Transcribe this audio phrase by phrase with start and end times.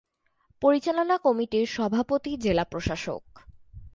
[0.61, 3.23] পরিচালনা কমিটির সভাপতি জেলা প্রশাসক।